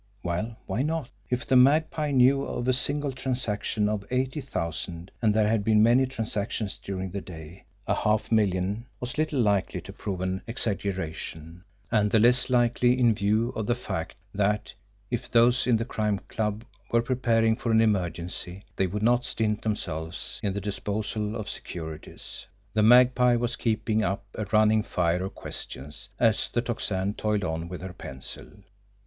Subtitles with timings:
[0.23, 1.11] Well, why not?
[1.29, 5.83] If the Magpie knew of a single transaction of eighty thousand, and there had been
[5.83, 11.63] many transactions during the day, a half million was little likely to prove an exaggeration
[11.91, 14.73] and the less likely in view of the fact that,
[15.11, 19.61] if those in the Crime Club were preparing for an emergency, they would not stint
[19.61, 22.47] themselves in the disposal of securities.
[22.73, 27.69] The Magpie was keeping up a running fire of questions, as the Tocsin toiled on
[27.69, 28.47] with her pencil.